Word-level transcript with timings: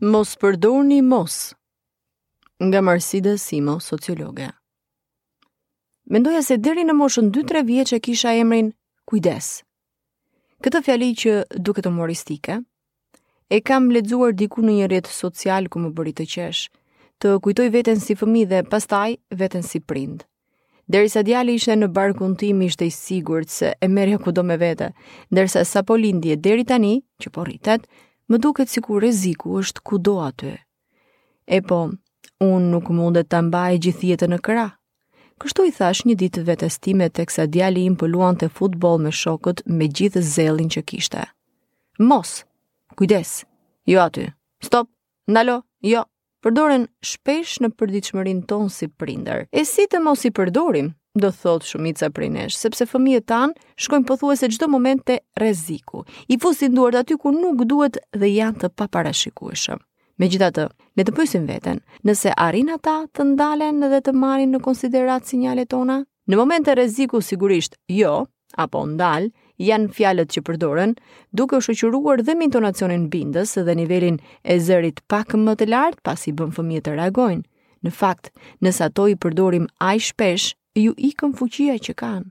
Mos 0.00 0.36
përdorni 0.38 1.00
mos. 1.02 1.54
Nga 2.62 2.80
Marsida 2.86 3.32
Simo 3.38 3.80
sociologe. 3.82 4.46
Mendoja 6.06 6.42
se 6.46 6.56
deri 6.62 6.84
në 6.86 6.94
moshën 6.94 7.32
2-3 7.34 7.64
vjeç 7.66 7.92
e 7.96 7.98
kisha 8.00 8.30
emrin 8.38 8.68
kujdes. 9.10 9.48
Këtë 10.62 10.82
fjali 10.86 11.08
që 11.24 11.34
duke 11.58 11.82
të 11.82 11.90
humoristike 11.90 12.60
e 13.50 13.60
kam 13.60 13.90
lexuar 13.90 14.38
diku 14.38 14.62
në 14.62 14.76
një 14.78 14.86
rrjet 14.88 15.10
social 15.10 15.66
ku 15.68 15.82
më 15.82 15.90
bëri 15.98 16.14
të 16.20 16.28
qesh, 16.34 16.64
të 17.18 17.34
kujtoj 17.42 17.66
veten 17.74 17.98
si 17.98 18.14
fëmijë 18.22 18.50
dhe 18.54 18.62
pastaj 18.70 19.16
veten 19.34 19.66
si 19.66 19.82
prind. 19.82 20.22
Derisa 20.86 21.26
djali 21.26 21.58
ishte 21.58 21.74
në 21.74 21.90
barkun 21.98 22.38
tim 22.38 22.62
ishte 22.70 22.86
i 22.86 22.94
sigurt 22.94 23.50
se 23.50 23.74
e 23.82 23.88
merrja 23.90 24.22
kudo 24.22 24.46
me 24.46 24.56
vete, 24.62 24.92
ndërsa 25.34 25.64
sapo 25.66 25.98
lindje 25.98 26.36
deri 26.38 26.64
tani 26.70 27.00
që 27.18 27.34
po 27.34 27.42
rritet 27.50 27.90
më 28.28 28.36
duket 28.42 28.68
si 28.70 28.80
ku 28.84 29.00
reziku 29.02 29.58
është 29.60 29.80
ku 29.86 29.98
do 29.98 30.18
atë. 30.24 30.54
E 31.56 31.60
po, 31.68 31.80
unë 32.44 32.66
nuk 32.74 32.90
mundet 32.94 33.28
të 33.32 33.40
mbaj 33.48 33.78
gjithjetë 33.86 34.28
në 34.30 34.38
këra. 34.44 34.66
Kështu 35.38 35.64
i 35.68 35.72
thash 35.74 36.02
një 36.08 36.16
ditë 36.20 36.42
vetestime 36.48 37.06
të 37.14 37.28
kësa 37.30 37.46
djali 37.54 37.84
im 37.88 37.94
pëluan 38.00 38.36
të 38.40 38.50
futbol 38.56 38.98
me 39.04 39.12
shokët 39.14 39.64
me 39.78 39.86
gjithë 39.88 40.22
zelin 40.34 40.68
që 40.74 40.82
kishte. 40.90 41.22
Mos, 41.98 42.40
kujdes, 42.98 43.32
jo 43.88 44.02
aty, 44.02 44.26
stop, 44.66 44.90
nalo, 45.34 45.60
jo, 45.92 46.02
përdoren 46.42 46.88
shpesh 47.10 47.60
në 47.62 47.70
përdiqëmërin 47.78 48.42
tonë 48.50 48.74
si 48.76 48.90
prinder. 48.98 49.46
E 49.54 49.62
si 49.66 49.86
të 49.90 50.02
mos 50.04 50.26
i 50.28 50.34
përdorim, 50.36 50.90
do 51.18 51.30
thot 51.32 51.62
shumica 51.64 52.08
prej 52.14 52.30
nesh, 52.32 52.56
sepse 52.58 52.86
fëmijët 52.90 53.26
tan 53.28 53.52
shkojnë 53.80 54.06
pothuajse 54.08 54.48
çdo 54.54 54.68
moment 54.70 55.02
te 55.10 55.18
rreziku. 55.38 56.04
I 56.32 56.38
fusin 56.42 56.74
duart 56.76 57.00
aty 57.00 57.16
ku 57.16 57.32
nuk 57.34 57.64
duhet 57.68 57.98
dhe 58.14 58.30
janë 58.34 58.62
të 58.62 58.70
paparashikueshëm. 58.78 59.82
Megjithatë, 60.18 60.64
le 60.98 61.02
të 61.06 61.12
pyesim 61.14 61.44
veten, 61.46 61.78
nëse 62.08 62.32
arrin 62.42 62.72
ata 62.74 63.00
të 63.14 63.28
ndalen 63.34 63.84
dhe 63.92 64.00
të 64.02 64.14
marrin 64.18 64.50
në 64.54 64.62
konsiderat 64.64 65.28
sinjalet 65.30 65.70
tona? 65.70 66.00
Në 66.28 66.38
moment 66.40 66.66
të 66.66 66.74
rreziku 66.74 67.20
sigurisht 67.22 67.78
jo, 67.88 68.24
apo 68.58 68.82
ndal, 68.90 69.28
janë 69.62 69.92
fjalët 69.94 70.32
që 70.34 70.42
përdoren, 70.48 70.96
duke 71.32 71.58
u 71.58 71.62
shoqëruar 71.62 72.24
dhe 72.26 72.34
me 72.36 72.48
intonacionin 72.48 73.06
bindës 73.14 73.54
dhe 73.64 73.78
nivelin 73.78 74.18
e 74.42 74.58
zërit 74.66 74.98
pak 75.08 75.36
më 75.38 75.54
të 75.60 75.70
lartë 75.70 76.02
pasi 76.06 76.34
bën 76.36 76.50
fëmijët 76.58 76.88
të 76.90 76.96
reagojnë. 76.98 77.46
Në 77.86 77.92
fakt, 77.94 78.32
nëse 78.64 78.82
ato 78.90 79.06
i 79.06 79.14
përdorim 79.14 79.68
aq 79.86 80.02
shpesh, 80.08 80.48
ju 80.74 80.92
ikëm 80.96 81.32
fuqia 81.38 81.76
që 81.84 81.94
kanë. 82.00 82.26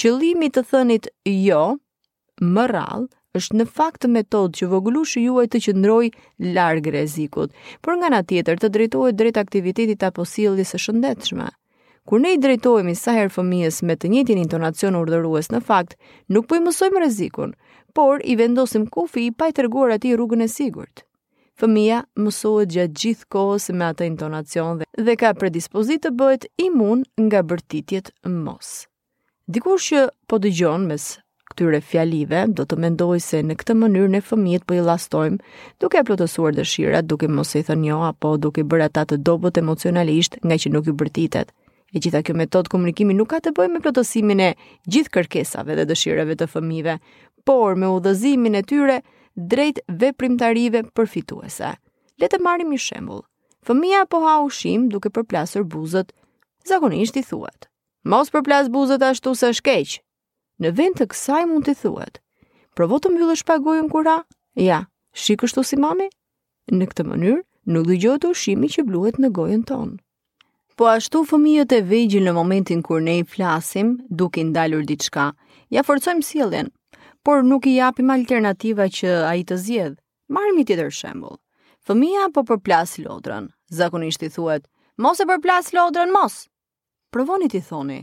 Qëllimi 0.00 0.48
të 0.54 0.62
thënit 0.70 1.08
jo, 1.30 1.62
më 2.54 2.64
rallë, 2.70 3.08
është 3.38 3.58
në 3.60 3.64
fakt 3.74 4.06
metodë 4.10 4.56
që 4.58 4.66
voglushë 4.72 5.20
juaj 5.24 5.46
të 5.50 5.58
qëndroj 5.66 6.06
larg 6.56 6.86
rrezikut, 6.92 7.52
por 7.82 7.98
nga 7.98 8.08
nga 8.10 8.20
tjetër 8.26 8.58
të 8.58 8.70
drejtohet 8.74 9.18
drejt 9.18 9.36
aktivitetit 9.42 10.02
apo 10.02 10.24
sjelljes 10.26 10.72
së 10.74 10.80
shëndetshme. 10.86 11.46
Kur 12.08 12.18
ne 12.24 12.32
i 12.34 12.40
drejtohemi 12.42 12.94
sa 12.98 13.14
herë 13.14 13.30
fëmijës 13.36 13.82
me 13.86 13.94
të 13.94 14.10
njëjtin 14.10 14.40
intonacion 14.42 14.98
urdhërues, 14.98 15.50
në 15.52 15.60
fakt 15.68 15.94
nuk 16.32 16.48
po 16.50 16.58
i 16.58 16.64
mësojmë 16.64 17.04
rrezikun, 17.04 17.52
por 17.94 18.24
i 18.24 18.34
vendosim 18.40 18.86
kufi 18.90 19.28
i 19.28 19.30
pa 19.32 19.50
i 19.50 19.54
treguar 19.60 19.94
atij 19.94 20.16
rrugën 20.16 20.42
e 20.42 20.48
sigurt. 20.48 21.06
Fëmia 21.60 21.98
mësohet 22.16 22.70
gjatë 22.72 22.98
gjithë 23.02 23.26
kohës 23.34 23.66
me 23.76 23.84
atë 23.92 24.06
intonacion 24.08 24.78
dhe, 24.80 24.86
dhe 25.04 25.16
ka 25.20 25.34
predispozit 25.36 26.02
të 26.06 26.12
bëhet 26.20 26.46
imun 26.64 27.02
nga 27.26 27.42
bërtitjet 27.50 28.08
mos. 28.36 28.70
Dikur 29.50 29.82
që 29.86 30.06
po 30.30 30.38
dëgjon 30.40 30.86
mes 30.88 31.04
këtyre 31.50 31.80
fjalive, 31.82 32.44
do 32.56 32.64
të 32.64 32.78
mendoj 32.84 33.18
se 33.26 33.42
në 33.44 33.56
këtë 33.60 33.74
mënyrë 33.82 34.12
ne 34.14 34.20
fëmijët 34.30 34.64
po 34.70 34.78
i 34.78 34.82
lastojmë 34.86 35.40
duke 35.84 35.98
e 36.00 36.04
plotësuar 36.08 36.54
dëshirat, 36.56 37.08
duke 37.10 37.28
mos 37.28 37.52
i 37.58 37.64
thënë 37.68 37.88
jo, 37.90 38.00
apo 38.08 38.34
duke 38.40 38.64
bërë 38.64 38.88
ata 38.88 39.04
të 39.10 39.20
dobët 39.28 39.58
emocionalisht 39.60 40.38
nga 40.46 40.56
që 40.56 40.72
nuk 40.72 40.86
ju 40.88 40.96
bërtitet. 41.02 41.52
E 41.90 41.98
gjitha 41.98 42.20
kjo 42.22 42.38
metodë 42.38 42.70
komunikimi 42.70 43.16
nuk 43.18 43.34
ka 43.34 43.42
të 43.42 43.52
bëjë 43.58 43.74
me 43.74 43.82
plotësimin 43.84 44.44
e 44.46 44.50
gjithë 44.88 45.14
kërkesave 45.18 45.74
dhe 45.80 45.88
dëshirave 45.90 46.38
të 46.38 46.46
fëmijëve, 46.52 46.96
por 47.48 47.74
me 47.76 47.90
udhëzimin 47.98 48.54
e 48.54 48.62
tyre 48.70 49.00
drejt 49.36 49.80
veprimtarive 49.86 50.82
përfituese. 50.96 51.74
Le 52.20 52.28
të 52.28 52.40
marrim 52.42 52.70
një 52.74 52.78
shembull. 52.78 53.22
Fëmia 53.66 54.04
po 54.08 54.22
ha 54.24 54.38
ushim 54.44 54.88
duke 54.90 55.10
përplasur 55.12 55.64
buzët. 55.64 56.12
Zakonisht 56.66 57.16
i 57.16 57.22
thuhet: 57.24 57.68
Mos 58.04 58.30
përplas 58.30 58.68
buzët 58.72 59.02
ashtu 59.04 59.34
se 59.36 59.50
është 59.52 59.64
keq. 59.68 59.98
Në 60.60 60.74
vend 60.76 60.96
të 61.00 61.08
kësaj 61.12 61.44
mund 61.48 61.68
të 61.68 61.76
thuhet: 61.82 62.20
Provo 62.76 62.98
të 62.98 63.12
mbyllësh 63.14 63.44
pagojën 63.48 63.88
kur 63.92 64.08
ha. 64.08 64.18
Ja, 64.60 64.82
shik 65.12 65.42
kështu 65.44 65.64
si 65.64 65.76
mami. 65.78 66.08
Në 66.72 66.88
këtë 66.92 67.06
mënyrë 67.08 67.40
nuk 67.72 67.86
dëgjohet 67.88 68.24
ushimi 68.30 68.68
që 68.72 68.84
bluhet 68.88 69.20
në 69.20 69.30
gojën 69.36 69.64
tonë. 69.68 69.98
Po 70.78 70.88
ashtu 70.88 71.24
fëmijët 71.28 71.72
e 71.76 71.80
vegjël 71.84 72.24
në 72.24 72.32
momentin 72.32 72.80
kur 72.86 73.02
ne 73.04 73.18
i 73.20 73.24
flasim, 73.28 73.98
duke 74.08 74.40
ndalur 74.48 74.84
diçka, 74.88 75.26
ja 75.74 75.82
forcojmë 75.84 76.24
sjelljen, 76.24 76.70
por 77.22 77.42
nuk 77.44 77.66
i 77.66 77.74
japim 77.76 78.10
alternativa 78.12 78.86
që 78.88 79.10
a 79.28 79.34
i 79.36 79.42
të 79.44 79.56
zjedh. 79.60 79.96
Marim 80.32 80.60
i 80.62 80.64
tjetër 80.64 80.90
shembul. 80.94 81.36
Fëmija 81.86 82.30
po 82.34 82.44
përplas 82.48 82.96
lodrën. 83.02 83.48
Zakonisht 83.68 84.22
i 84.22 84.30
thuet, 84.32 84.66
mos 84.96 85.20
e 85.20 85.26
përplas 85.28 85.72
lodrën, 85.76 86.10
mos! 86.14 86.46
Provonit 87.12 87.54
i 87.58 87.60
thoni, 87.60 88.00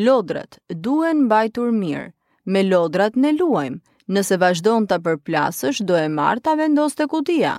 lodrët 0.00 0.58
duen 0.84 1.26
bajtur 1.28 1.70
mirë, 1.76 2.08
me 2.52 2.62
lodrat 2.64 3.16
ne 3.16 3.34
luajmë, 3.36 3.82
nëse 4.14 4.38
vazhdon 4.40 4.86
të 4.88 4.98
përplasësh, 5.04 5.82
do 5.84 5.98
e 6.00 6.08
marr 6.08 6.40
të 6.40 6.56
vendos 6.62 6.96
të 6.96 7.06
kutia. 7.12 7.54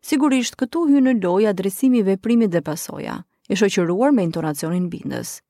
Sigurisht 0.00 0.56
këtu 0.60 0.86
hyn 0.92 1.08
në 1.08 1.18
loja 1.24 1.52
dresimi 1.52 2.04
veprimit 2.06 2.54
dhe 2.54 2.62
pasoja, 2.64 3.18
e 3.50 3.58
shoqëruar 3.58 4.14
me 4.16 4.24
intonacionin 4.28 4.88
bindës 4.92 5.40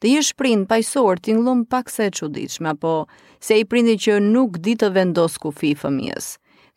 të 0.00 0.08
jesh 0.16 0.30
prind 0.40 0.64
pajësor 0.68 1.18
ti 1.20 1.34
ngllum 1.36 1.64
pak 1.68 1.90
sa 1.92 2.06
e 2.08 2.10
çuditshme 2.16 2.70
apo 2.72 2.92
se 3.44 3.58
i 3.60 3.64
prindi 3.68 3.98
që 4.00 4.14
nuk 4.26 4.56
di 4.64 4.72
të 4.80 4.88
vendos 4.94 5.34
kufi 5.42 5.74
fëmijës. 5.76 6.28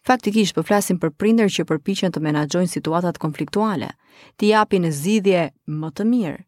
Faktikisht 0.04 0.56
po 0.58 0.64
flasim 0.68 0.98
për 1.00 1.14
prindër 1.16 1.52
që 1.56 1.64
përpiqen 1.70 2.12
të 2.12 2.20
menaxhojnë 2.26 2.72
situatat 2.74 3.20
konfliktuale, 3.24 3.94
të 4.36 4.50
japin 4.52 4.90
zgjidhje 4.92 5.46
më 5.80 5.90
të 5.96 6.08
mirë. 6.12 6.42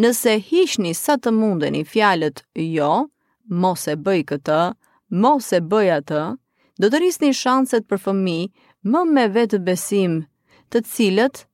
Nëse 0.00 0.34
hiqni 0.48 0.94
sa 0.96 1.16
të 1.20 1.32
mundeni 1.36 1.84
fjalët 1.84 2.40
jo, 2.62 2.90
mos 3.50 3.84
e 3.92 3.96
bëj 4.06 4.24
këtë, 4.30 4.60
mos 5.24 5.50
e 5.52 5.60
bëj 5.68 5.90
atë, 6.00 6.22
do 6.80 6.88
të 6.88 7.02
rrisni 7.02 7.34
shanset 7.36 7.84
për 7.90 8.00
fëmijë 8.06 8.48
më 8.94 9.04
me 9.12 9.28
vetë 9.36 9.60
besim, 9.68 10.20
të 10.72 10.84
cilët 10.94 11.44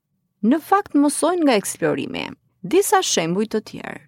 në 0.46 0.62
fakt 0.70 0.94
mësojnë 1.02 1.46
nga 1.48 1.58
eksplorimi. 1.62 2.26
Disa 2.76 3.00
shembuj 3.02 3.50
të 3.54 3.60
tjerë 3.70 4.02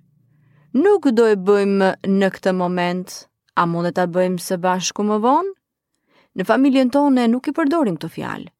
nuk 0.76 1.08
do 1.14 1.24
e 1.30 1.36
bëjmë 1.46 1.88
në 2.20 2.28
këtë 2.34 2.52
moment, 2.56 3.08
a 3.56 3.64
mundet 3.66 3.96
të 3.96 4.04
bëjmë 4.12 4.42
se 4.44 4.58
bashku 4.60 5.04
më 5.08 5.16
vonë? 5.24 5.52
Në 6.36 6.44
familjen 6.50 6.90
tonë 6.92 7.22
e 7.22 7.30
nuk 7.32 7.48
i 7.48 7.54
përdorim 7.56 7.96
të 8.00 8.10
fjalë. 8.12 8.50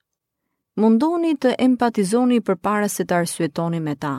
Mundoni 0.81 1.35
të 1.41 1.55
empatizoni 1.67 2.39
për 2.45 2.57
para 2.65 2.89
se 2.93 3.05
të 3.09 3.19
arsuetoni 3.21 3.83
me 3.85 3.95
ta. 4.01 4.15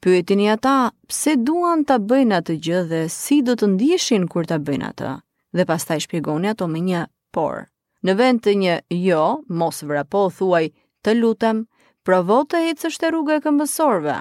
Pyetini 0.00 0.48
ata 0.52 0.90
pse 1.08 1.36
duan 1.46 1.84
ta 1.88 1.96
bëjnë 2.00 2.36
atë 2.40 2.56
gjë 2.66 2.82
dhe 2.92 3.02
si 3.12 3.40
do 3.44 3.56
të 3.56 3.70
ndiheshin 3.74 4.26
kur 4.32 4.48
ta 4.48 4.58
bëjnë 4.60 4.90
atë 4.92 5.14
dhe 5.56 5.64
pastaj 5.68 6.02
shpjegoni 6.04 6.48
ato 6.52 6.68
me 6.68 6.80
një 6.84 7.04
por. 7.34 7.66
Në 8.04 8.14
vend 8.20 8.40
të 8.44 8.54
një 8.60 8.74
jo, 9.06 9.24
mos 9.60 9.80
vrapo 9.84 10.26
thuaj, 10.36 10.66
të 11.04 11.16
lutem, 11.20 11.64
provo 12.04 12.42
të 12.48 12.64
ecësh 12.72 13.00
e 13.04 13.12
rrugë 13.12 13.38
e 13.40 13.44
këmbësorëve. 13.46 14.18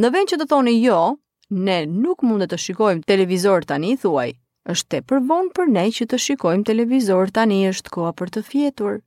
Në 0.00 0.12
vend 0.14 0.32
që 0.32 0.38
të 0.40 0.46
thoni 0.52 0.76
jo, 0.82 1.02
ne 1.50 1.82
nuk 1.88 2.22
mund 2.22 2.46
të 2.46 2.58
shikojmë 2.58 3.04
televizor 3.10 3.64
tani, 3.66 3.94
thuaj. 3.98 4.30
Është 4.70 4.88
tepër 4.94 5.22
vonë 5.26 5.50
për 5.56 5.70
ne 5.74 5.84
që 5.96 6.06
të 6.10 6.18
shikojmë 6.26 6.64
televizor 6.68 7.30
tani, 7.34 7.60
është 7.72 7.92
koha 7.94 8.12
për 8.20 8.30
të 8.36 8.42
fjetur. 8.50 8.98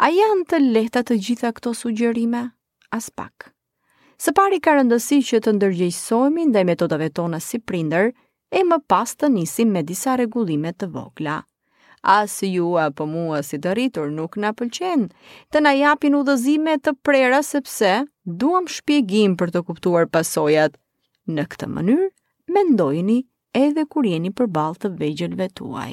A 0.00 0.08
janë 0.14 0.44
të 0.50 0.60
lehta 0.72 1.02
të 1.06 1.18
gjitha 1.26 1.50
këto 1.56 1.74
sugjerime? 1.76 2.44
As 2.90 3.10
pak. 3.10 3.50
Së 4.18 4.32
pari 4.32 4.60
ka 4.62 4.74
rëndësi 4.78 5.18
që 5.28 5.40
të 5.44 5.56
ndërgjegjësohemi 5.58 6.46
ndaj 6.52 6.64
metodave 6.70 7.10
tona 7.10 7.40
si 7.42 7.58
prindër 7.58 8.12
e 8.54 8.62
më 8.64 8.78
pas 8.88 9.10
të 9.18 9.28
nisim 9.34 9.70
me 9.74 9.82
disa 9.82 10.16
rregullime 10.16 10.72
të 10.78 10.88
vogla. 10.94 11.40
As 12.06 12.38
ju 12.42 12.76
apo 12.80 13.06
mua 13.08 13.42
si 13.42 13.58
të 13.58 13.74
rritur 13.76 14.10
nuk 14.12 14.36
na 14.44 14.52
pëlqen 14.56 15.08
të 15.52 15.60
na 15.64 15.72
japin 15.74 16.14
udhëzime 16.18 16.76
të 16.84 16.94
prera 17.04 17.42
sepse 17.42 17.92
duam 18.24 18.66
shpjegim 18.76 19.36
për 19.40 19.54
të 19.56 19.64
kuptuar 19.68 20.06
pasojat 20.12 20.78
Në 21.26 21.44
këtë 21.52 21.66
mënyrë, 21.74 22.08
mendojni 22.56 23.16
edhe 23.62 23.86
kur 23.94 24.10
jeni 24.12 24.34
përballë 24.42 24.82
të 24.84 24.92
vegjëlve 25.04 25.50
tuaj. 25.62 25.92